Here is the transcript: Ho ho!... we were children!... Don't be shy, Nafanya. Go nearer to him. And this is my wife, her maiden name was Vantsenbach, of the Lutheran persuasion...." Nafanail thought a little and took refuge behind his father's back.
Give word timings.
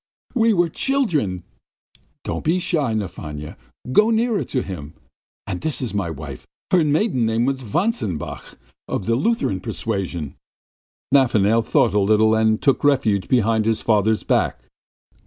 Ho 0.33 0.39
ho!... 0.39 0.41
we 0.41 0.51
were 0.55 0.67
children!... 0.67 1.43
Don't 2.23 2.43
be 2.43 2.57
shy, 2.57 2.95
Nafanya. 2.95 3.55
Go 3.91 4.09
nearer 4.09 4.43
to 4.45 4.63
him. 4.63 4.95
And 5.45 5.61
this 5.61 5.79
is 5.79 5.93
my 5.93 6.09
wife, 6.09 6.47
her 6.71 6.83
maiden 6.83 7.23
name 7.27 7.45
was 7.45 7.61
Vantsenbach, 7.61 8.55
of 8.87 9.05
the 9.05 9.13
Lutheran 9.13 9.59
persuasion...." 9.59 10.33
Nafanail 11.13 11.63
thought 11.63 11.93
a 11.93 11.99
little 11.99 12.33
and 12.33 12.59
took 12.59 12.83
refuge 12.83 13.27
behind 13.27 13.67
his 13.67 13.81
father's 13.83 14.23
back. 14.23 14.63